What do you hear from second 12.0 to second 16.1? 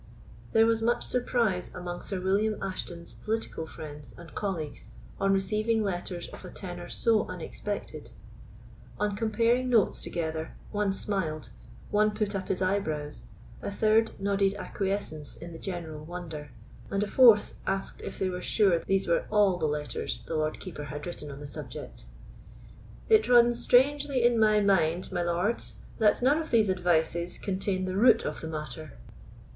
put up his eyebrows, a third nodded acquiescence in the general